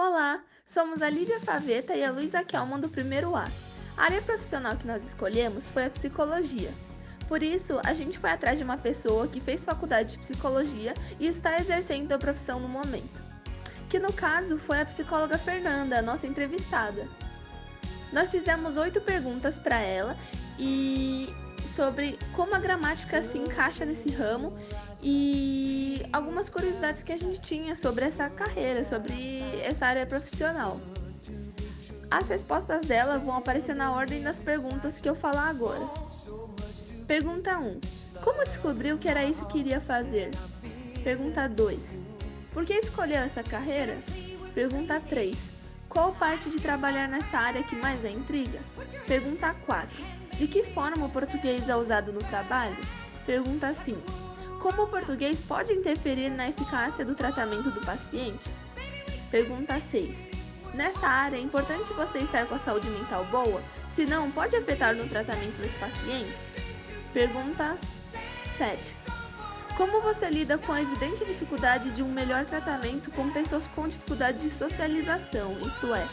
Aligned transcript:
Olá, 0.00 0.40
somos 0.64 1.02
a 1.02 1.10
Lívia 1.10 1.40
Faveta 1.40 1.92
e 1.92 2.04
a 2.04 2.12
Luísa 2.12 2.44
Kelman 2.44 2.78
do 2.78 2.88
primeiro 2.88 3.34
A. 3.34 3.48
A 3.96 4.04
área 4.04 4.22
profissional 4.22 4.76
que 4.76 4.86
nós 4.86 5.04
escolhemos 5.04 5.68
foi 5.70 5.86
a 5.86 5.90
psicologia. 5.90 6.70
Por 7.26 7.42
isso, 7.42 7.80
a 7.84 7.92
gente 7.92 8.16
foi 8.16 8.30
atrás 8.30 8.58
de 8.58 8.62
uma 8.62 8.78
pessoa 8.78 9.26
que 9.26 9.40
fez 9.40 9.64
faculdade 9.64 10.12
de 10.12 10.18
psicologia 10.18 10.94
e 11.18 11.26
está 11.26 11.58
exercendo 11.58 12.12
a 12.12 12.18
profissão 12.18 12.60
no 12.60 12.68
momento. 12.68 13.20
Que 13.90 13.98
no 13.98 14.12
caso 14.12 14.56
foi 14.56 14.80
a 14.80 14.86
psicóloga 14.86 15.36
Fernanda, 15.36 16.00
nossa 16.00 16.28
entrevistada. 16.28 17.04
Nós 18.12 18.30
fizemos 18.30 18.76
oito 18.76 19.00
perguntas 19.00 19.58
para 19.58 19.80
ela 19.80 20.16
e 20.60 21.28
sobre 21.58 22.16
como 22.36 22.54
a 22.54 22.60
gramática 22.60 23.20
se 23.20 23.36
encaixa 23.36 23.84
nesse 23.84 24.10
ramo 24.10 24.56
e 25.02 26.02
algumas 26.12 26.48
curiosidades 26.48 27.02
que 27.02 27.12
a 27.12 27.16
gente 27.16 27.40
tinha 27.40 27.76
sobre 27.76 28.04
essa 28.04 28.28
carreira, 28.28 28.82
sobre 28.84 29.12
essa 29.62 29.86
área 29.86 30.06
profissional. 30.06 30.80
As 32.10 32.28
respostas 32.28 32.86
dela 32.86 33.18
vão 33.18 33.36
aparecer 33.36 33.74
na 33.74 33.92
ordem 33.92 34.22
das 34.22 34.40
perguntas 34.40 35.00
que 35.00 35.08
eu 35.08 35.14
falar 35.14 35.48
agora. 35.48 35.86
Pergunta 37.06 37.58
1. 37.58 37.80
Como 38.22 38.44
descobriu 38.44 38.98
que 38.98 39.08
era 39.08 39.24
isso 39.24 39.46
que 39.46 39.58
iria 39.58 39.80
fazer? 39.80 40.30
Pergunta 41.04 41.48
2. 41.48 41.94
Por 42.52 42.64
que 42.64 42.74
escolheu 42.74 43.20
essa 43.20 43.42
carreira? 43.42 43.96
Pergunta 44.54 45.00
3. 45.00 45.50
Qual 45.88 46.12
parte 46.12 46.50
de 46.50 46.60
trabalhar 46.60 47.08
nessa 47.08 47.38
área 47.38 47.62
que 47.62 47.76
mais 47.76 48.04
a 48.04 48.10
intriga? 48.10 48.58
Pergunta 49.06 49.54
4. 49.66 49.88
De 50.36 50.46
que 50.46 50.64
forma 50.64 51.06
o 51.06 51.10
português 51.10 51.68
é 51.68 51.76
usado 51.76 52.12
no 52.12 52.20
trabalho? 52.20 52.76
Pergunta 53.24 53.72
5. 53.72 54.27
Como 54.60 54.82
o 54.82 54.88
português 54.88 55.40
pode 55.40 55.72
interferir 55.72 56.30
na 56.30 56.48
eficácia 56.48 57.04
do 57.04 57.14
tratamento 57.14 57.70
do 57.70 57.80
paciente? 57.80 58.50
Pergunta 59.30 59.80
6. 59.80 60.30
Nessa 60.74 61.06
área 61.06 61.36
é 61.36 61.40
importante 61.40 61.92
você 61.92 62.18
estar 62.18 62.44
com 62.46 62.56
a 62.56 62.58
saúde 62.58 62.88
mental 62.90 63.24
boa, 63.26 63.62
senão 63.88 64.30
pode 64.32 64.56
afetar 64.56 64.94
no 64.96 65.08
tratamento 65.08 65.56
dos 65.62 65.72
pacientes? 65.74 66.50
Pergunta 67.12 67.78
7. 68.58 68.78
Como 69.76 70.00
você 70.00 70.28
lida 70.28 70.58
com 70.58 70.72
a 70.72 70.82
evidente 70.82 71.24
dificuldade 71.24 71.90
de 71.90 72.02
um 72.02 72.10
melhor 72.10 72.44
tratamento 72.44 73.12
com 73.12 73.30
pessoas 73.30 73.68
com 73.68 73.86
dificuldade 73.86 74.38
de 74.38 74.50
socialização, 74.50 75.56
isto 75.64 75.94
é, 75.94 76.04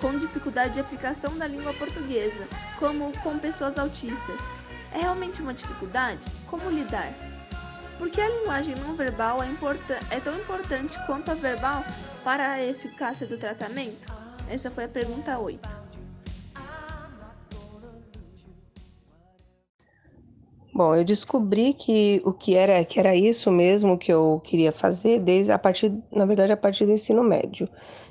com 0.00 0.18
dificuldade 0.18 0.74
de 0.74 0.80
aplicação 0.80 1.38
da 1.38 1.46
língua 1.46 1.72
portuguesa, 1.74 2.48
como 2.80 3.16
com 3.18 3.38
pessoas 3.38 3.78
autistas? 3.78 4.40
É 4.92 4.98
realmente 4.98 5.40
uma 5.40 5.54
dificuldade? 5.54 6.20
Como 6.48 6.68
lidar? 6.68 7.31
Por 8.02 8.10
que 8.10 8.20
a 8.20 8.28
linguagem 8.28 8.74
não 8.84 8.96
verbal 8.96 9.40
é, 9.44 9.46
é 10.10 10.18
tão 10.18 10.36
importante 10.36 10.98
quanto 11.06 11.30
a 11.30 11.34
verbal 11.34 11.84
para 12.24 12.54
a 12.54 12.60
eficácia 12.60 13.24
do 13.28 13.38
tratamento? 13.38 14.12
Essa 14.50 14.72
foi 14.72 14.86
a 14.86 14.88
pergunta 14.88 15.38
8. 15.38 15.60
Bom, 20.74 20.96
eu 20.96 21.04
descobri 21.04 21.74
que 21.74 22.20
o 22.24 22.32
que 22.32 22.56
era 22.56 22.84
que 22.84 22.98
era 22.98 23.14
isso 23.14 23.52
mesmo 23.52 23.96
que 23.96 24.12
eu 24.12 24.40
queria 24.42 24.72
fazer 24.72 25.20
desde 25.20 25.52
a 25.52 25.58
partir, 25.58 25.94
na 26.10 26.26
verdade, 26.26 26.50
a 26.50 26.56
partir 26.56 26.86
do 26.86 26.90
ensino 26.90 27.22
médio, 27.22 27.68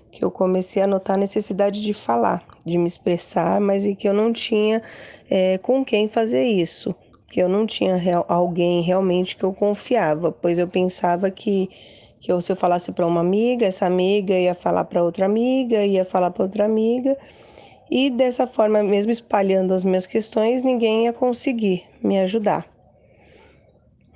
que 0.09 0.23
eu 0.23 0.31
comecei 0.31 0.81
a 0.81 0.87
notar 0.87 1.17
a 1.17 1.19
necessidade 1.19 1.81
de 1.81 1.93
falar, 1.93 2.47
de 2.65 2.77
me 2.77 2.87
expressar, 2.87 3.59
mas 3.59 3.83
e 3.83 3.93
que 3.93 4.07
eu 4.07 4.13
não 4.13 4.31
tinha 4.31 4.81
é, 5.29 5.57
com 5.57 5.83
quem 5.83 6.07
fazer 6.07 6.45
isso 6.45 6.95
que 7.31 7.41
eu 7.41 7.47
não 7.47 7.65
tinha 7.65 7.95
real, 7.95 8.25
alguém 8.27 8.81
realmente 8.81 9.37
que 9.37 9.43
eu 9.45 9.53
confiava, 9.53 10.33
pois 10.33 10.59
eu 10.59 10.67
pensava 10.67 11.31
que, 11.31 11.69
que 12.19 12.29
eu, 12.29 12.41
se 12.41 12.51
eu 12.51 12.57
falasse 12.57 12.91
para 12.91 13.07
uma 13.07 13.21
amiga, 13.21 13.65
essa 13.65 13.85
amiga 13.85 14.37
ia 14.37 14.53
falar 14.53 14.83
para 14.83 15.01
outra 15.01 15.25
amiga, 15.27 15.85
ia 15.85 16.03
falar 16.03 16.29
para 16.31 16.43
outra 16.43 16.65
amiga, 16.65 17.17
e 17.89 18.09
dessa 18.09 18.45
forma, 18.45 18.83
mesmo 18.83 19.13
espalhando 19.13 19.73
as 19.73 19.85
minhas 19.85 20.05
questões, 20.05 20.61
ninguém 20.61 21.05
ia 21.05 21.13
conseguir 21.13 21.85
me 22.03 22.19
ajudar. 22.19 22.67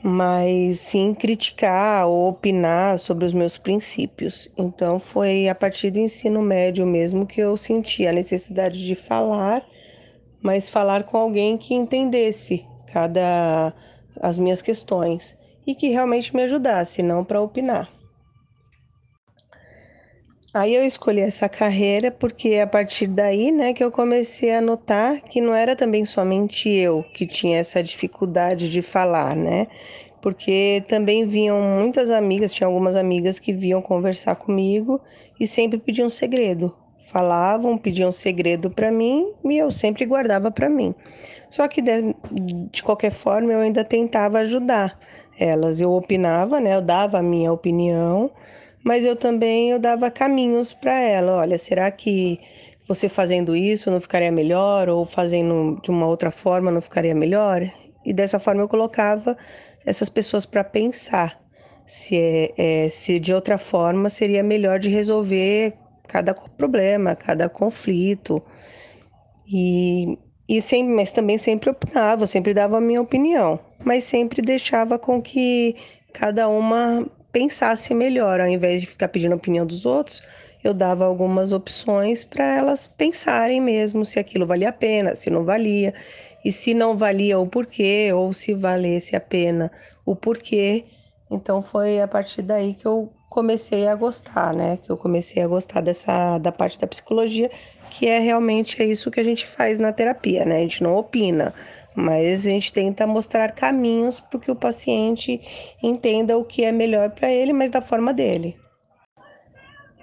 Mas 0.04 0.80
sim 0.80 1.14
criticar 1.14 2.08
ou 2.08 2.30
opinar 2.30 3.00
sobre 3.00 3.25
os 3.25 3.34
meus 3.34 3.58
princípios. 3.58 4.52
Então 4.58 5.00
foi 5.00 5.48
a 5.48 5.56
partir 5.56 5.90
do 5.90 6.00
ensino 6.00 6.42
médio 6.42 6.86
mesmo 6.86 7.25
que 7.25 7.42
eu 7.42 7.56
senti 7.56 8.06
a 8.06 8.12
necessidade 8.12 8.86
de 8.86 8.94
falar, 8.94 9.66
mas 10.44 10.70
falar 10.70 11.06
com 11.06 11.18
alguém 11.18 11.58
que 11.58 11.74
entendesse 11.74 12.66
cada 12.95 13.73
as 14.22 14.39
minhas 14.39 14.61
questões 14.61 15.38
e 15.67 15.75
que 15.75 15.89
realmente 15.89 16.33
me 16.33 16.44
ajudasse, 16.44 17.03
não 17.03 17.25
para 17.25 17.41
opinar. 17.41 17.89
Aí 20.53 20.73
eu 20.73 20.85
escolhi 20.85 21.19
essa 21.19 21.50
carreira 21.50 22.09
porque 22.09 22.56
a 22.59 22.67
partir 22.67 23.07
daí, 23.07 23.51
né, 23.51 23.73
que 23.73 23.83
eu 23.83 23.91
comecei 23.91 24.53
a 24.53 24.61
notar 24.61 25.19
que 25.19 25.41
não 25.41 25.53
era 25.53 25.75
também 25.75 26.06
somente 26.06 26.69
eu 26.69 27.03
que 27.13 27.28
tinha 27.28 27.57
essa 27.57 27.83
dificuldade 27.83 28.72
de 28.72 28.81
falar, 28.81 29.35
né? 29.35 29.67
Porque 30.22 30.81
também 30.88 31.25
vinham 31.25 31.62
muitas 31.62 32.09
amigas, 32.09 32.53
tinha 32.53 32.67
algumas 32.67 32.95
amigas 32.95 33.38
que 33.38 33.51
vinham 33.51 33.81
conversar 33.81 34.38
comigo 34.38 35.01
e 35.38 35.45
sempre 35.45 35.77
pediam 35.77 36.07
segredo. 36.07 36.73
Falavam, 37.16 37.78
pediam 37.78 38.12
segredo 38.12 38.70
para 38.70 38.92
mim 38.92 39.31
e 39.46 39.58
eu 39.58 39.72
sempre 39.72 40.06
guardava 40.06 40.52
para 40.52 40.70
mim. 40.70 40.94
Só 41.50 41.66
que 41.66 41.81
de, 41.81 42.14
de 42.70 42.84
qualquer 42.84 43.14
forma 43.14 43.53
eu 43.53 43.62
ainda 43.62 43.86
tentava 43.86 44.40
ajudar 44.40 45.00
elas. 45.40 45.80
Eu 45.80 45.94
opinava, 45.94 46.59
né? 46.59 46.75
Eu 46.75 46.81
dava 46.81 47.20
a 47.20 47.24
minha 47.24 47.54
opinião, 47.54 48.30
mas 48.84 49.06
eu 49.06 49.16
também 49.16 49.70
eu 49.70 49.80
dava 49.80 50.12
caminhos 50.12 50.74
para 50.74 51.00
ela. 51.00 51.38
Olha, 51.38 51.58
será 51.58 51.90
que 51.90 52.38
você 52.86 53.08
fazendo 53.08 53.56
isso 53.56 53.90
não 53.90 54.02
ficaria 54.02 54.30
melhor 54.30 54.90
ou 54.90 55.06
fazendo 55.06 55.80
de 55.81 55.90
uma 55.90 56.08
outra 56.08 56.31
forma 56.31 56.70
não 56.70 56.81
ficaria 56.81 57.16
melhor? 57.16 57.62
E 58.06 58.12
dessa 58.12 58.40
forma 58.40 58.62
eu 58.62 58.68
colocava 58.68 59.38
essas 59.86 60.09
pessoas 60.09 60.46
para 60.46 60.66
pensar 60.66 61.40
se, 61.86 62.18
é, 62.18 62.54
é, 62.58 62.90
se 62.90 63.22
de 63.22 63.34
outra 63.34 63.58
forma 63.58 64.09
seria 64.09 64.44
melhor 64.44 64.80
de 64.80 64.90
resolver 64.90 65.78
cada 66.08 66.34
problema, 66.34 67.16
cada 67.16 67.50
conflito. 67.50 68.42
E 69.48 70.18
e 70.48 70.62
sempre, 70.62 70.94
mas 70.94 71.12
também 71.12 71.38
sempre 71.40 71.72
opinava, 71.72 72.28
sempre 72.28 72.54
dava 72.54 72.78
a 72.78 72.82
minha 72.82 73.02
opinião, 73.02 73.60
mas 73.84 74.04
sempre 74.04 74.44
deixava 74.44 75.00
com 75.00 75.20
que 75.20 75.76
cada 76.14 76.48
uma 76.48 77.10
pensasse 77.32 77.94
melhor, 77.96 78.40
ao 78.40 78.48
invés 78.48 78.82
de 78.82 78.88
ficar 78.88 79.08
pedindo 79.08 79.34
a 79.34 79.38
opinião 79.38 79.66
dos 79.66 79.88
outros, 79.88 80.22
eu 80.64 80.74
dava 80.74 81.04
algumas 81.04 81.52
opções 81.52 82.24
para 82.24 82.46
elas 82.58 82.86
pensarem 82.86 83.60
mesmo 83.60 84.06
se 84.06 84.20
aquilo 84.20 84.46
valia 84.46 84.70
a 84.70 84.72
pena, 84.72 85.16
se 85.16 85.32
não 85.32 85.44
valia, 85.44 85.96
e 86.44 86.52
se 86.52 86.76
não 86.76 86.96
valia 86.96 87.40
o 87.40 87.48
porquê, 87.48 88.12
ou 88.14 88.32
se 88.32 88.54
valesse 88.54 89.16
a 89.16 89.20
pena 89.20 89.72
o 90.06 90.16
porquê. 90.16 90.86
Então 91.30 91.62
foi 91.62 92.02
a 92.02 92.08
partir 92.08 92.41
daí 92.41 92.74
que 92.74 92.86
eu 92.86 93.12
comecei 93.30 93.88
a 93.88 93.96
gostar, 93.96 94.53
né? 94.53 94.78
Que 94.78 94.91
eu 94.91 94.97
comecei 94.97 95.41
a 95.41 95.47
gostar 95.47 95.81
dessa 95.81 96.38
da 96.38 96.52
parte 96.52 96.80
da 96.80 96.88
psicologia 96.88 97.50
que 97.90 98.08
é 98.08 98.19
realmente 98.19 98.81
é 98.81 98.86
isso 98.86 99.09
que 99.09 99.19
a 99.19 99.24
gente 99.24 99.46
faz 99.46 99.80
na 99.80 99.94
terapia, 99.94 100.44
né? 100.46 100.58
A 100.58 100.59
gente 100.59 100.84
não 100.84 100.97
opina, 100.97 101.53
mas 101.96 102.46
a 102.46 102.50
gente 102.50 102.74
tenta 102.74 103.08
mostrar 103.08 103.52
caminhos 103.53 104.19
para 104.19 104.40
que 104.40 104.52
o 104.52 104.56
paciente 104.56 105.41
entenda 105.81 106.38
o 106.38 106.44
que 106.44 106.63
é 106.66 106.72
melhor 106.72 107.12
para 107.12 107.31
ele, 107.31 107.53
mas 107.53 107.72
da 107.72 107.81
forma 107.81 108.13
dele. 108.13 108.57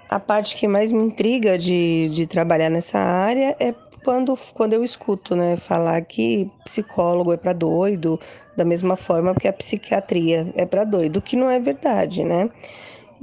A 0.09 0.19
parte 0.19 0.55
que 0.55 0.67
mais 0.67 0.91
me 0.91 1.03
intriga 1.03 1.57
de, 1.57 2.09
de 2.09 2.25
trabalhar 2.25 2.69
nessa 2.69 2.97
área 2.97 3.55
é 3.59 3.73
quando, 4.03 4.37
quando 4.53 4.73
eu 4.73 4.83
escuto, 4.83 5.35
né, 5.35 5.55
falar 5.55 6.01
que 6.01 6.49
psicólogo 6.65 7.33
é 7.33 7.37
para 7.37 7.53
doido, 7.53 8.19
da 8.55 8.65
mesma 8.65 8.95
forma 8.95 9.33
que 9.35 9.47
a 9.47 9.53
psiquiatria 9.53 10.51
é 10.55 10.65
para 10.65 10.83
doido, 10.83 11.21
que 11.21 11.35
não 11.35 11.49
é 11.49 11.59
verdade, 11.59 12.23
né? 12.23 12.49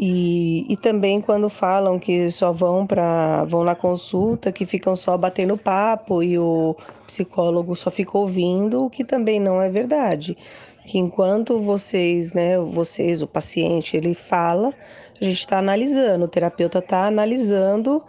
E, 0.03 0.65
e 0.73 0.77
também 0.79 1.21
quando 1.21 1.51
falam 1.51 1.99
que 1.99 2.31
só 2.31 2.53
vão 2.53 2.87
para 2.87 3.45
vão 3.45 3.63
na 3.65 3.75
consulta, 3.75 4.51
que 4.51 4.65
ficam 4.65 4.97
só 4.97 5.17
batendo 5.19 5.59
papo 5.59 6.23
e 6.23 6.39
o 6.39 6.75
psicólogo 7.07 7.77
só 7.77 7.91
fica 7.91 8.17
ouvindo, 8.17 8.85
o 8.87 8.89
que 8.91 9.05
também 9.05 9.39
não 9.39 9.61
é 9.61 9.69
verdade. 9.69 10.39
Que 10.87 10.99
enquanto 10.99 11.59
vocês, 11.61 12.33
né, 12.33 12.59
vocês, 12.59 13.21
o 13.21 13.27
paciente, 13.27 13.95
ele 13.97 14.15
fala, 14.15 14.73
a 15.21 15.25
gente 15.25 15.39
está 15.39 15.59
analisando, 15.59 16.25
o 16.25 16.29
terapeuta 16.29 16.79
está 16.79 17.07
analisando 17.07 18.03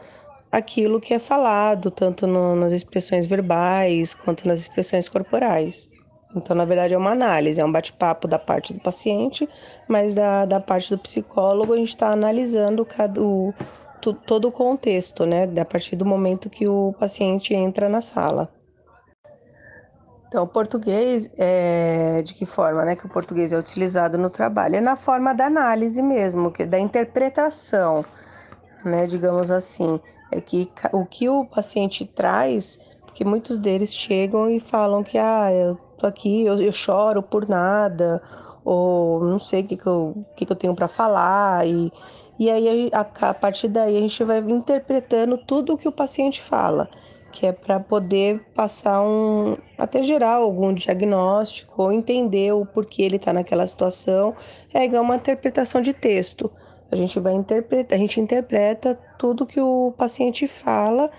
aquilo 0.52 1.00
que 1.00 1.14
é 1.14 1.20
falado, 1.20 1.90
tanto 1.90 2.28
no, 2.28 2.56
nas 2.56 2.74
expressões 2.74 3.26
verbais 3.26 4.14
quanto 4.14 4.48
nas 4.48 4.60
expressões 4.60 5.08
corporais. 5.08 5.90
Então, 6.36 6.56
na 6.56 6.66
verdade, 6.66 6.94
é 6.94 6.98
uma 6.98 7.12
análise, 7.12 7.60
é 7.60 7.66
um 7.66 7.72
bate-papo 7.72 8.28
da 8.28 8.40
parte 8.40 8.74
do 8.74 8.80
paciente, 8.80 9.48
mas 9.88 10.14
da, 10.14 10.46
da 10.46 10.60
parte 10.60 10.90
do 10.90 10.98
psicólogo 10.98 11.74
a 11.74 11.78
gente 11.78 11.90
está 11.90 12.10
analisando 12.10 12.86
cada, 12.86 13.22
o, 13.22 13.54
todo 14.26 14.48
o 14.48 14.52
contexto, 14.52 15.26
né? 15.26 15.44
A 15.60 15.66
partir 15.66 15.96
do 15.96 16.06
momento 16.06 16.50
que 16.50 16.68
o 16.68 16.94
paciente 17.00 17.54
entra 17.54 17.90
na 17.90 18.02
sala. 18.02 18.50
Então, 20.28 20.46
o 20.46 20.48
português, 20.48 21.30
é, 21.38 22.22
de 22.22 22.34
que 22.34 22.46
forma 22.46 22.86
né, 22.86 22.96
que 22.96 23.06
o 23.06 23.10
português 23.10 23.52
é 23.52 23.60
utilizado 23.60 24.18
no 24.18 24.30
trabalho? 24.30 24.78
É 24.78 24.82
na 24.82 24.96
forma 24.96 25.34
da 25.34 25.48
análise 25.48 26.02
mesmo, 26.02 26.50
que 26.52 26.66
da 26.66 26.80
interpretação. 26.80 28.06
né, 28.86 29.06
digamos 29.06 29.52
assim, 29.52 30.00
é 30.32 30.42
que 30.42 30.70
o 30.94 31.06
que 31.06 31.30
o 31.30 31.46
paciente 31.46 32.06
traz, 32.06 32.80
porque 33.02 33.26
muitos 33.26 33.58
deles 33.58 33.94
chegam 33.94 34.50
e 34.50 34.60
falam 34.60 35.04
que 35.04 35.18
ah, 35.18 35.52
eu 35.52 35.76
tô 35.98 36.08
aqui, 36.08 36.44
eu, 36.44 36.60
eu 36.62 36.72
choro 36.72 37.22
por 37.22 37.48
nada, 37.48 38.22
ou 38.64 39.24
não 39.24 39.40
sei 39.40 39.62
o 39.62 39.68
que, 39.68 39.78
que, 39.78 39.88
eu, 39.88 40.26
que, 40.36 40.46
que 40.46 40.52
eu 40.52 40.56
tenho 40.56 40.76
para 40.76 40.88
falar, 40.88 41.68
e, 41.68 41.92
e 42.40 42.50
aí 42.50 42.90
a, 42.94 43.02
a 43.02 43.34
partir 43.34 43.68
daí 43.68 43.98
a 43.98 44.02
gente 44.02 44.24
vai 44.24 44.40
interpretando 44.40 45.38
tudo 45.38 45.74
o 45.74 45.78
que 45.78 45.88
o 45.88 45.92
paciente 45.92 46.42
fala 46.42 46.90
que 47.32 47.46
é 47.46 47.52
para 47.52 47.80
poder 47.80 48.42
passar 48.54 49.02
um, 49.02 49.56
até 49.78 50.04
gerar 50.04 50.36
algum 50.36 50.74
diagnóstico 50.74 51.84
ou 51.84 51.92
entender 51.92 52.52
o 52.54 52.66
porquê 52.66 53.04
ele 53.04 53.16
está 53.16 53.34
naquela 53.34 53.66
situação, 53.66 54.36
é 54.74 54.84
igual 54.84 55.02
uma 55.02 55.16
interpretação 55.16 55.82
de 55.82 55.94
texto. 55.94 56.52
A 56.92 56.96
gente 56.96 57.20
vai 57.20 57.34
interpretar, 57.34 57.98
a 57.98 58.02
gente 58.02 58.20
interpreta 58.20 59.00
tudo 59.18 59.46
que 59.46 59.62
o 59.62 59.94
paciente 59.98 60.46
fala 60.46 61.10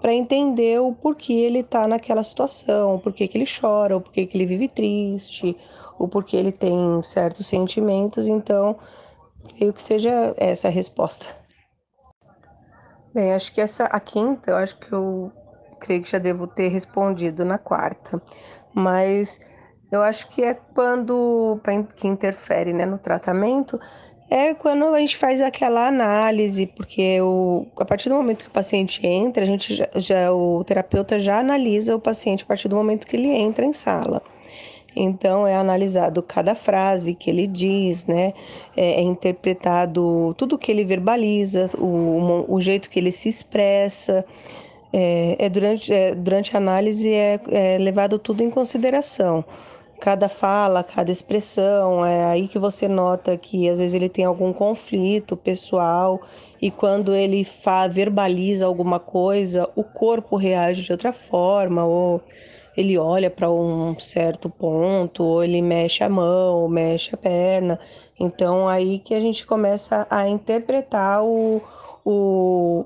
para 0.00 0.12
entender 0.12 0.80
o 0.80 0.92
porquê 0.92 1.32
ele 1.32 1.60
está 1.60 1.86
naquela 1.88 2.22
situação, 2.22 2.96
o 2.96 2.98
porquê 3.00 3.26
que 3.26 3.38
ele 3.38 3.46
chora, 3.46 3.96
o 3.96 4.00
porquê 4.00 4.26
que 4.26 4.36
ele 4.36 4.44
vive 4.44 4.68
triste, 4.68 5.56
o 5.98 6.06
porquê 6.06 6.36
ele 6.36 6.52
tem 6.52 7.02
certos 7.02 7.46
sentimentos. 7.46 8.28
Então, 8.28 8.76
creio 9.56 9.72
que 9.72 9.80
seja 9.80 10.34
essa 10.36 10.68
a 10.68 10.70
resposta. 10.70 11.24
Bem, 13.14 13.32
acho 13.32 13.52
que 13.52 13.60
essa 13.60 13.84
a 13.84 14.00
quinta, 14.00 14.50
eu 14.50 14.56
acho 14.56 14.76
que 14.78 14.92
eu 14.92 15.30
creio 15.80 16.02
que 16.02 16.10
já 16.10 16.18
devo 16.18 16.46
ter 16.46 16.68
respondido 16.68 17.44
na 17.44 17.58
quarta, 17.58 18.20
mas 18.74 19.40
eu 19.90 20.02
acho 20.02 20.28
que 20.28 20.42
é 20.42 20.54
quando 20.54 21.60
que 21.94 22.08
interfere 22.08 22.72
né, 22.72 22.86
no 22.86 22.98
tratamento 22.98 23.78
é 24.30 24.54
quando 24.54 24.84
a 24.84 24.98
gente 24.98 25.16
faz 25.16 25.40
aquela 25.40 25.86
análise, 25.86 26.66
porque 26.66 27.20
o, 27.20 27.66
a 27.76 27.84
partir 27.84 28.08
do 28.08 28.14
momento 28.14 28.44
que 28.44 28.48
o 28.48 28.52
paciente 28.52 29.06
entra, 29.06 29.42
a 29.42 29.46
gente 29.46 29.74
já, 29.74 29.88
já, 29.96 30.32
o 30.32 30.64
terapeuta 30.64 31.18
já 31.18 31.38
analisa 31.38 31.94
o 31.94 32.00
paciente 32.00 32.44
a 32.44 32.46
partir 32.46 32.68
do 32.68 32.76
momento 32.76 33.06
que 33.06 33.16
ele 33.16 33.28
entra 33.28 33.64
em 33.64 33.72
sala. 33.72 34.22
Então 34.94 35.46
é 35.46 35.54
analisado 35.54 36.22
cada 36.22 36.54
frase 36.54 37.14
que 37.14 37.30
ele 37.30 37.46
diz, 37.46 38.06
né? 38.06 38.34
É, 38.76 38.94
é 38.94 39.00
interpretado 39.00 40.34
tudo 40.36 40.58
que 40.58 40.70
ele 40.70 40.84
verbaliza, 40.84 41.70
o, 41.78 42.44
o 42.48 42.60
jeito 42.60 42.90
que 42.90 42.98
ele 42.98 43.10
se 43.10 43.28
expressa 43.28 44.24
é, 44.92 45.36
é 45.38 45.48
durante, 45.48 45.92
é, 45.92 46.14
durante 46.14 46.54
a 46.54 46.58
análise 46.58 47.10
é, 47.10 47.40
é 47.50 47.78
levado 47.78 48.18
tudo 48.18 48.42
em 48.42 48.50
consideração. 48.50 49.44
Cada 50.02 50.28
fala, 50.28 50.82
cada 50.82 51.12
expressão, 51.12 52.04
é 52.04 52.24
aí 52.24 52.48
que 52.48 52.58
você 52.58 52.88
nota 52.88 53.36
que 53.36 53.68
às 53.68 53.78
vezes 53.78 53.94
ele 53.94 54.08
tem 54.08 54.24
algum 54.24 54.52
conflito 54.52 55.36
pessoal 55.36 56.20
e 56.60 56.72
quando 56.72 57.14
ele 57.14 57.44
fa, 57.44 57.86
verbaliza 57.86 58.66
alguma 58.66 58.98
coisa, 58.98 59.70
o 59.76 59.84
corpo 59.84 60.34
reage 60.34 60.82
de 60.82 60.90
outra 60.90 61.12
forma, 61.12 61.84
ou 61.84 62.20
ele 62.76 62.98
olha 62.98 63.30
para 63.30 63.48
um 63.48 63.96
certo 63.96 64.50
ponto, 64.50 65.22
ou 65.22 65.44
ele 65.44 65.62
mexe 65.62 66.02
a 66.02 66.08
mão, 66.08 66.62
ou 66.62 66.68
mexe 66.68 67.14
a 67.14 67.16
perna. 67.16 67.78
Então 68.18 68.68
aí 68.68 68.98
que 68.98 69.14
a 69.14 69.20
gente 69.20 69.46
começa 69.46 70.04
a 70.10 70.28
interpretar 70.28 71.22
o, 71.22 71.62
o, 72.04 72.84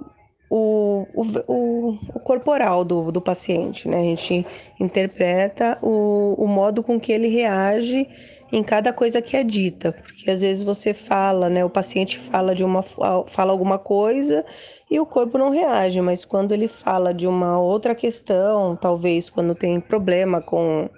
o, 0.48 1.06
o, 1.12 1.98
o, 2.14 2.20
corporal 2.20 2.84
do, 2.84 3.10
do 3.10 3.20
paciente, 3.20 3.88
né? 3.88 3.98
A 3.98 4.04
gente 4.04 4.46
interpreta 4.78 5.78
o, 5.82 6.34
o 6.38 6.46
modo 6.46 6.82
com 6.82 7.00
que 7.00 7.12
ele 7.12 7.28
reage 7.28 8.08
em 8.52 8.62
cada 8.62 8.92
coisa 8.92 9.20
que 9.20 9.36
é 9.36 9.42
dita, 9.42 9.90
porque 9.92 10.30
às 10.30 10.40
vezes 10.40 10.62
você 10.62 10.94
fala, 10.94 11.48
né? 11.48 11.64
O 11.64 11.70
paciente 11.70 12.18
fala 12.18 12.54
de 12.54 12.62
uma 12.62 12.82
fala 12.82 13.50
alguma 13.50 13.78
coisa 13.78 14.44
e 14.88 15.00
o 15.00 15.06
corpo 15.06 15.36
não 15.36 15.50
reage, 15.50 16.00
mas 16.00 16.24
quando 16.24 16.52
ele 16.52 16.68
fala 16.68 17.12
de 17.12 17.26
uma 17.26 17.58
outra 17.58 17.94
questão, 17.94 18.76
talvez 18.76 19.28
quando 19.28 19.54
tem 19.54 19.80
problema 19.80 20.40
com 20.40 20.88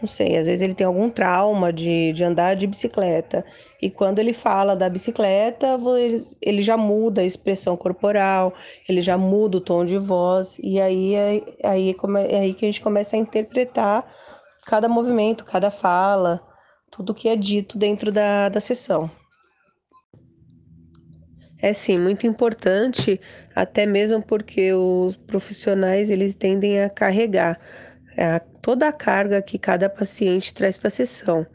não 0.00 0.08
sei, 0.08 0.36
às 0.36 0.46
vezes 0.46 0.62
ele 0.62 0.74
tem 0.74 0.86
algum 0.86 1.10
trauma 1.10 1.72
de, 1.72 2.12
de 2.12 2.24
andar 2.24 2.54
de 2.54 2.66
bicicleta. 2.66 3.44
E 3.82 3.90
quando 3.90 4.18
ele 4.18 4.32
fala 4.32 4.74
da 4.74 4.88
bicicleta, 4.88 5.78
ele, 6.40 6.62
já 6.62 6.76
muda 6.76 7.20
a 7.20 7.24
expressão 7.24 7.76
corporal, 7.76 8.54
ele 8.88 9.00
já 9.00 9.18
muda 9.18 9.58
o 9.58 9.60
tom 9.60 9.84
de 9.84 9.98
voz, 9.98 10.58
e 10.62 10.80
aí 10.80 11.16
aí 11.62 11.94
é 12.32 12.38
aí 12.38 12.54
que 12.54 12.64
a 12.64 12.68
gente 12.68 12.80
começa 12.80 13.16
a 13.16 13.18
interpretar 13.18 14.10
cada 14.64 14.88
movimento, 14.88 15.44
cada 15.44 15.70
fala, 15.70 16.40
tudo 16.90 17.14
que 17.14 17.28
é 17.28 17.36
dito 17.36 17.76
dentro 17.76 18.10
da, 18.10 18.48
da 18.48 18.60
sessão. 18.60 19.10
É 21.62 21.74
sim, 21.74 21.98
muito 21.98 22.26
importante, 22.26 23.20
até 23.54 23.84
mesmo 23.84 24.22
porque 24.22 24.72
os 24.72 25.14
profissionais 25.14 26.10
eles 26.10 26.34
tendem 26.34 26.80
a 26.80 26.88
carregar 26.88 27.60
é, 28.20 28.38
toda 28.60 28.86
a 28.86 28.92
carga 28.92 29.40
que 29.40 29.58
cada 29.58 29.88
paciente 29.88 30.52
traz 30.52 30.76
para 30.76 30.88
a 30.88 30.90
sessão. 30.90 31.46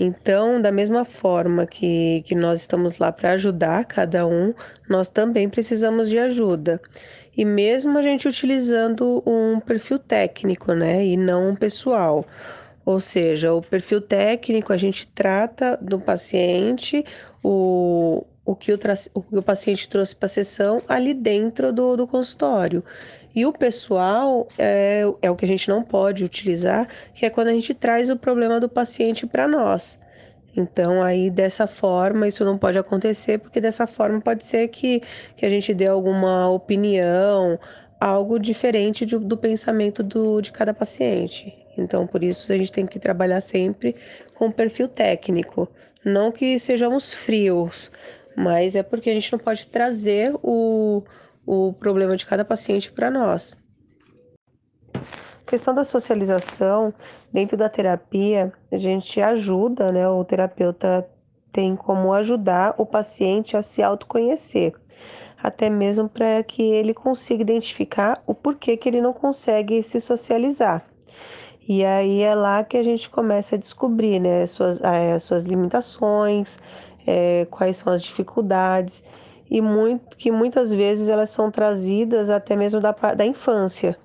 Então, 0.00 0.62
da 0.62 0.72
mesma 0.72 1.04
forma 1.04 1.66
que, 1.66 2.22
que 2.24 2.34
nós 2.34 2.60
estamos 2.60 2.96
lá 2.96 3.12
para 3.12 3.32
ajudar 3.32 3.84
cada 3.84 4.26
um, 4.26 4.54
nós 4.88 5.10
também 5.10 5.50
precisamos 5.50 6.08
de 6.08 6.18
ajuda. 6.18 6.80
E 7.36 7.44
mesmo 7.44 7.98
a 7.98 8.02
gente 8.02 8.26
utilizando 8.26 9.22
um 9.26 9.60
perfil 9.60 9.98
técnico, 9.98 10.72
né, 10.72 11.04
e 11.04 11.14
não 11.14 11.50
um 11.50 11.54
pessoal. 11.54 12.24
Ou 12.86 13.00
seja, 13.00 13.52
o 13.52 13.60
perfil 13.60 14.00
técnico 14.00 14.72
a 14.72 14.78
gente 14.78 15.06
trata 15.08 15.76
do 15.82 16.00
paciente, 16.00 17.04
o, 17.42 18.24
o, 18.46 18.56
que, 18.56 18.72
o, 18.72 18.78
o 19.12 19.22
que 19.22 19.36
o 19.36 19.42
paciente 19.42 19.88
trouxe 19.90 20.16
para 20.16 20.24
a 20.24 20.30
sessão 20.30 20.80
ali 20.88 21.12
dentro 21.12 21.70
do, 21.70 21.96
do 21.96 22.06
consultório. 22.06 22.82
E 23.38 23.46
o 23.46 23.52
pessoal 23.52 24.48
é, 24.58 25.04
é 25.22 25.30
o 25.30 25.36
que 25.36 25.44
a 25.44 25.48
gente 25.48 25.68
não 25.68 25.80
pode 25.80 26.24
utilizar, 26.24 26.88
que 27.14 27.24
é 27.24 27.30
quando 27.30 27.46
a 27.46 27.54
gente 27.54 27.72
traz 27.72 28.10
o 28.10 28.16
problema 28.16 28.58
do 28.58 28.68
paciente 28.68 29.28
para 29.28 29.46
nós. 29.46 29.96
Então, 30.56 31.00
aí 31.00 31.30
dessa 31.30 31.64
forma, 31.68 32.26
isso 32.26 32.44
não 32.44 32.58
pode 32.58 32.76
acontecer, 32.76 33.38
porque 33.38 33.60
dessa 33.60 33.86
forma 33.86 34.20
pode 34.20 34.44
ser 34.44 34.66
que, 34.66 35.04
que 35.36 35.46
a 35.46 35.48
gente 35.48 35.72
dê 35.72 35.86
alguma 35.86 36.50
opinião, 36.50 37.60
algo 38.00 38.40
diferente 38.40 39.06
do, 39.06 39.20
do 39.20 39.36
pensamento 39.36 40.02
do, 40.02 40.40
de 40.40 40.50
cada 40.50 40.74
paciente. 40.74 41.56
Então, 41.76 42.08
por 42.08 42.24
isso, 42.24 42.52
a 42.52 42.58
gente 42.58 42.72
tem 42.72 42.86
que 42.86 42.98
trabalhar 42.98 43.40
sempre 43.40 43.94
com 44.34 44.50
perfil 44.50 44.88
técnico. 44.88 45.68
Não 46.04 46.32
que 46.32 46.58
sejamos 46.58 47.14
frios, 47.14 47.92
mas 48.34 48.74
é 48.74 48.82
porque 48.82 49.08
a 49.08 49.14
gente 49.14 49.30
não 49.30 49.38
pode 49.38 49.64
trazer 49.68 50.34
o, 50.42 51.04
o 51.48 51.72
problema 51.72 52.14
de 52.14 52.26
cada 52.26 52.44
paciente 52.44 52.92
para 52.92 53.10
nós. 53.10 53.56
A 54.92 55.50
questão 55.50 55.74
da 55.74 55.82
socialização, 55.82 56.92
dentro 57.32 57.56
da 57.56 57.70
terapia, 57.70 58.52
a 58.70 58.76
gente 58.76 59.18
ajuda, 59.18 59.90
né? 59.90 60.06
O 60.06 60.22
terapeuta 60.24 61.08
tem 61.50 61.74
como 61.74 62.12
ajudar 62.12 62.74
o 62.76 62.84
paciente 62.84 63.56
a 63.56 63.62
se 63.62 63.82
autoconhecer, 63.82 64.74
até 65.42 65.70
mesmo 65.70 66.06
para 66.06 66.42
que 66.42 66.62
ele 66.62 66.92
consiga 66.92 67.40
identificar 67.40 68.22
o 68.26 68.34
porquê 68.34 68.76
que 68.76 68.86
ele 68.86 69.00
não 69.00 69.14
consegue 69.14 69.82
se 69.82 70.02
socializar. 70.02 70.84
E 71.66 71.82
aí 71.82 72.20
é 72.20 72.34
lá 72.34 72.62
que 72.62 72.76
a 72.76 72.82
gente 72.82 73.08
começa 73.08 73.54
a 73.54 73.58
descobrir 73.58 74.20
né, 74.20 74.46
suas, 74.46 74.82
as 74.84 75.22
suas 75.22 75.44
limitações, 75.44 76.58
é, 77.06 77.46
quais 77.50 77.78
são 77.78 77.90
as 77.90 78.02
dificuldades 78.02 79.02
e 79.50 79.60
muito, 79.60 80.16
que 80.16 80.30
muitas 80.30 80.70
vezes 80.72 81.08
elas 81.08 81.30
são 81.30 81.50
trazidas 81.50 82.30
até 82.30 82.54
mesmo 82.54 82.80
da, 82.80 82.92
da 82.92 83.24
infância, 83.24 83.96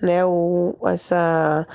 né? 0.00 0.24
O, 0.24 0.74
essa, 0.86 1.66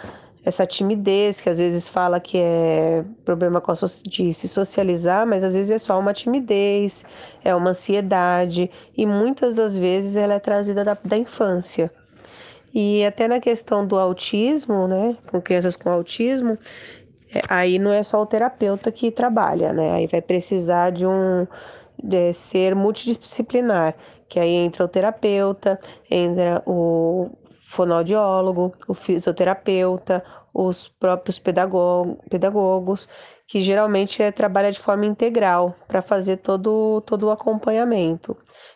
essa 0.44 0.66
timidez 0.66 1.40
que 1.40 1.50
às 1.50 1.58
vezes 1.58 1.88
fala 1.88 2.20
que 2.20 2.38
é 2.38 3.04
problema 3.24 3.62
com 3.62 3.72
a, 3.72 3.76
de 4.04 4.34
se 4.34 4.48
socializar, 4.48 5.26
mas 5.26 5.44
às 5.44 5.54
vezes 5.54 5.72
é 5.72 5.78
só 5.78 6.00
uma 6.00 6.14
timidez, 6.14 7.06
é 7.44 7.56
uma 7.56 7.70
ansiedade 7.70 8.70
e 8.96 9.06
muitas 9.06 9.54
das 9.54 9.78
vezes 9.78 10.16
ela 10.16 10.34
é 10.34 10.40
trazida 10.40 10.84
da, 10.84 10.98
da 11.04 11.18
infância. 11.18 11.92
E 12.74 13.06
até 13.06 13.28
na 13.28 13.40
questão 13.40 13.88
do 13.88 13.98
autismo, 13.98 14.88
né, 14.88 15.18
com 15.32 15.42
crianças 15.42 15.76
com 15.76 15.90
autismo, 15.90 16.58
é, 17.34 17.42
aí 17.50 17.80
não 17.80 17.92
é 17.92 18.04
só 18.04 18.22
o 18.22 18.26
terapeuta 18.26 18.92
que 18.92 19.12
trabalha, 19.12 19.74
né? 19.74 19.92
Aí 19.94 20.08
vai 20.08 20.22
precisar 20.22 20.92
de 20.92 21.06
um 21.06 21.48
de 22.02 22.34
ser 22.34 22.76
multidisciplinar, 22.76 23.96
que 24.30 24.40
aí 24.40 24.52
entra 24.52 24.86
o 24.86 24.88
terapeuta, 24.88 25.80
entra 26.10 26.62
o 26.66 27.30
fonoaudiólogo, 27.70 28.74
o 28.88 28.94
fisioterapeuta, 28.94 30.24
os 30.54 30.88
próprios 30.88 31.38
pedagogo, 31.38 32.20
pedagogos, 32.30 33.08
que 33.48 33.62
geralmente 33.62 34.24
é, 34.24 34.32
trabalha 34.32 34.72
de 34.72 34.80
forma 34.80 35.06
integral 35.06 35.76
para 35.88 36.02
fazer 36.02 36.38
todo, 36.38 37.02
todo 37.02 37.28
o 37.28 37.32
acompanhamento. 37.32 38.36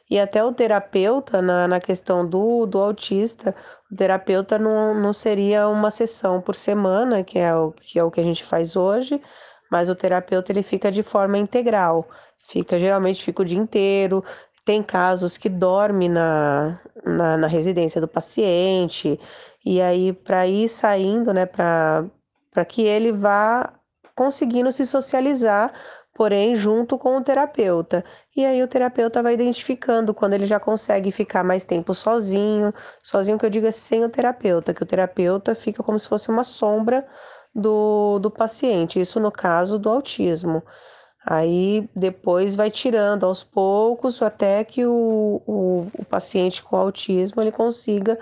E 0.10 0.20
até 0.20 0.44
o 0.44 0.54
terapeuta, 0.54 1.42
na, 1.42 1.68
na 1.68 1.80
questão 1.80 2.28
do, 2.28 2.66
do 2.66 2.78
autista, 2.78 3.56
o 3.92 3.96
terapeuta 3.96 4.60
não, 4.60 4.94
não 4.94 5.12
seria 5.13 5.68
uma 5.68 5.90
sessão 5.90 6.40
por 6.40 6.56
semana, 6.56 7.24
que 7.24 7.40
é, 7.40 7.56
o, 7.56 7.72
que 7.72 7.98
é 7.98 8.04
o 8.04 8.12
que 8.12 8.22
a 8.22 8.24
gente 8.24 8.44
faz 8.44 8.75
hoje, 8.75 9.22
mas 9.72 9.90
o 9.90 9.96
terapeuta 9.96 10.51
ele 10.51 10.63
fica 10.63 10.92
de 10.92 11.01
forma 11.01 11.38
integral 11.38 12.08
fica 12.48 12.80
geralmente 12.80 13.24
fica 13.24 13.42
o 13.42 13.46
dia 13.46 13.58
inteiro 13.58 14.24
tem 14.66 14.84
casos 14.84 15.38
que 15.38 15.50
dorme 15.50 16.08
na, 16.08 16.80
na, 17.04 17.38
na 17.38 17.48
residência 17.48 18.00
do 18.00 18.08
paciente, 18.08 19.20
e 19.66 19.82
aí 19.82 20.14
para 20.14 20.48
ir 20.48 20.70
saindo, 20.70 21.34
né, 21.34 21.46
para 21.46 22.66
que 22.68 22.84
ele 22.84 23.12
vá 23.12 23.74
conseguindo 24.16 24.72
se 24.72 24.86
socializar, 24.86 25.74
porém 26.14 26.56
junto 26.56 26.98
com 26.98 27.18
o 27.18 27.24
terapeuta. 27.24 28.04
E 28.36 28.46
aí 28.46 28.62
o 28.62 28.68
terapeuta 28.68 29.24
vai 29.24 29.34
identificando 29.34 30.14
quando 30.14 30.34
ele 30.34 30.46
já 30.46 30.60
consegue 30.60 31.12
ficar 31.12 31.44
mais 31.44 31.66
tempo 31.66 31.94
sozinho, 31.94 32.74
sozinho 33.02 33.38
que 33.40 33.46
eu 33.46 33.50
digo 33.50 33.66
é 33.68 33.72
sem 33.72 34.04
o 34.04 34.10
terapeuta, 34.10 34.74
que 34.74 34.84
o 34.84 34.86
terapeuta 34.86 35.56
fica 35.56 35.82
como 35.84 35.98
se 35.98 36.08
fosse 36.08 36.30
uma 36.30 36.44
sombra 36.44 37.06
do, 37.54 38.20
do 38.20 38.30
paciente, 38.30 39.00
isso 39.00 39.20
no 39.20 39.32
caso 39.32 39.80
do 39.80 39.90
autismo. 39.90 40.64
Aí 41.25 41.88
depois 41.96 42.56
vai 42.56 42.72
tirando 42.72 43.25
aos 43.25 43.44
poucos 43.44 44.22
até 44.22 44.63
que 44.63 44.86
o, 44.86 45.42
o, 45.46 45.88
o 46.00 46.06
paciente 46.06 46.63
com 46.63 46.75
autismo 46.75 47.42
ele 47.42 47.51
consiga 47.51 48.18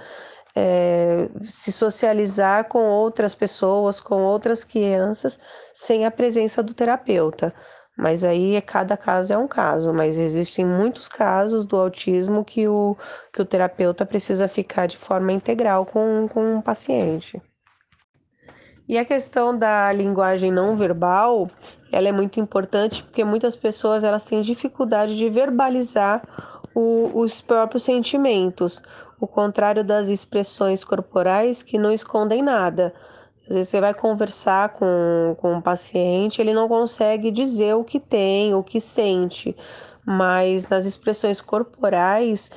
é, 0.55 1.29
se 1.43 1.71
socializar 1.71 2.65
com 2.65 2.83
outras 2.83 3.33
pessoas, 3.33 4.01
com 4.01 4.21
outras 4.23 4.63
crianças, 4.65 5.39
sem 5.73 6.05
a 6.05 6.11
presença 6.11 6.61
do 6.61 6.73
terapeuta. 6.73 7.53
Mas 7.97 8.23
aí 8.23 8.61
cada 8.61 8.95
caso 8.95 9.33
é 9.33 9.37
um 9.37 9.47
caso, 9.47 9.93
mas 9.93 10.17
existem 10.17 10.65
muitos 10.65 11.07
casos 11.07 11.65
do 11.65 11.77
autismo 11.77 12.45
que 12.45 12.67
o, 12.67 12.97
que 13.33 13.41
o 13.41 13.45
terapeuta 13.45 14.05
precisa 14.05 14.47
ficar 14.47 14.87
de 14.87 14.97
forma 14.97 15.31
integral 15.31 15.85
com, 15.85 16.27
com 16.29 16.55
um 16.55 16.61
paciente. 16.61 17.41
E 18.87 18.97
a 18.97 19.05
questão 19.05 19.55
da 19.55 19.91
linguagem 19.91 20.51
não 20.51 20.75
verbal, 20.75 21.51
ela 21.91 22.07
é 22.07 22.11
muito 22.11 22.39
importante 22.39 23.03
porque 23.03 23.23
muitas 23.23 23.55
pessoas 23.55 24.03
elas 24.03 24.23
têm 24.23 24.41
dificuldade 24.41 25.17
de 25.17 25.29
verbalizar 25.29 26.21
o, 26.73 27.11
os 27.13 27.41
próprios 27.41 27.83
sentimentos, 27.83 28.81
o 29.19 29.27
contrário 29.27 29.83
das 29.83 30.09
expressões 30.09 30.83
corporais 30.83 31.63
que 31.63 31.77
não 31.77 31.91
escondem 31.91 32.41
nada. 32.41 32.93
Às 33.47 33.55
vezes 33.55 33.69
você 33.69 33.81
vai 33.81 33.93
conversar 33.93 34.69
com, 34.69 35.35
com 35.39 35.55
um 35.55 35.61
paciente, 35.61 36.39
ele 36.39 36.53
não 36.53 36.67
consegue 36.67 37.31
dizer 37.31 37.73
o 37.75 37.83
que 37.83 37.99
tem, 37.99 38.53
o 38.53 38.63
que 38.63 38.79
sente, 38.79 39.55
mas 40.05 40.67
nas 40.69 40.85
expressões 40.85 41.41
corporais 41.41 42.51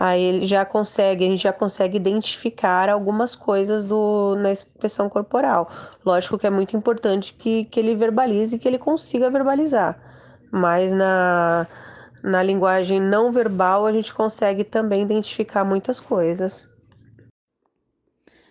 aí 0.00 0.22
ele 0.22 0.46
já 0.46 0.64
consegue, 0.64 1.24
a 1.24 1.28
gente 1.28 1.42
já 1.42 1.52
consegue 1.52 1.96
identificar 1.96 2.88
algumas 2.88 3.34
coisas 3.34 3.82
do, 3.82 4.36
na 4.36 4.52
expressão 4.52 5.08
corporal. 5.08 5.68
Lógico 6.06 6.38
que 6.38 6.46
é 6.46 6.50
muito 6.50 6.76
importante 6.76 7.34
que, 7.34 7.64
que 7.64 7.80
ele 7.80 7.96
verbalize, 7.96 8.56
que 8.60 8.68
ele 8.68 8.78
consiga 8.78 9.28
verbalizar, 9.28 9.98
mas 10.52 10.92
na, 10.92 11.66
na 12.22 12.40
linguagem 12.44 13.00
não 13.00 13.32
verbal 13.32 13.86
a 13.86 13.92
gente 13.92 14.14
consegue 14.14 14.62
também 14.62 15.02
identificar 15.02 15.64
muitas 15.64 15.98
coisas. 15.98 16.68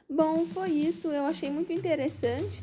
Bom, 0.09 0.45
foi 0.45 0.71
isso. 0.71 1.07
Eu 1.11 1.25
achei 1.25 1.49
muito 1.49 1.71
interessante 1.71 2.61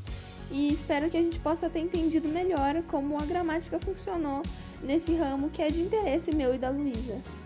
e 0.50 0.68
espero 0.68 1.08
que 1.08 1.16
a 1.16 1.22
gente 1.22 1.40
possa 1.40 1.70
ter 1.70 1.78
entendido 1.78 2.28
melhor 2.28 2.82
como 2.88 3.16
a 3.16 3.24
gramática 3.24 3.78
funcionou 3.80 4.42
nesse 4.82 5.14
ramo 5.14 5.48
que 5.48 5.62
é 5.62 5.68
de 5.68 5.80
interesse 5.80 6.34
meu 6.34 6.54
e 6.54 6.58
da 6.58 6.68
Luísa. 6.68 7.43